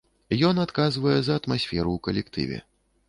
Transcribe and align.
Ён 0.47 0.61
адказвае 0.63 1.13
за 1.27 1.37
атмасферу 1.41 1.89
ў 1.93 1.99
калектыве. 2.09 2.59